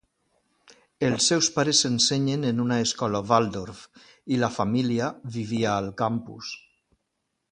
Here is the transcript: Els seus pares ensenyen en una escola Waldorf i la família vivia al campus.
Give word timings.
Els 1.07 1.25
seus 1.31 1.49
pares 1.57 1.81
ensenyen 1.89 2.47
en 2.53 2.63
una 2.63 2.79
escola 2.87 3.21
Waldorf 3.33 3.83
i 4.37 4.41
la 4.45 4.51
família 4.57 5.13
vivia 5.39 5.75
al 5.75 5.93
campus. 6.03 6.53